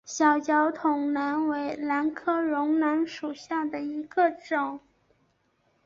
[0.03, 4.79] 小脚筒兰为兰科绒兰属下的一个种。